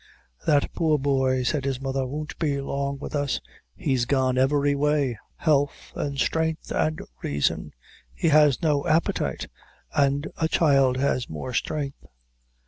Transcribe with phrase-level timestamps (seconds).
[0.47, 3.39] "That poor boy," said his mother, "won't be long with us;
[3.75, 7.71] he's gone every way health and strength, and reason.
[8.11, 9.45] He has no appetite
[9.93, 12.03] and a child has more strength.